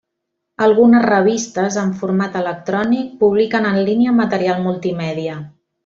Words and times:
Algunes 0.67 1.03
revistes, 1.09 1.77
en 1.83 1.91
format 2.01 2.39
electrònic, 2.41 3.13
publiquen 3.23 3.71
en 3.75 3.79
línia 3.91 4.19
material 4.25 4.65
multimèdia. 4.69 5.39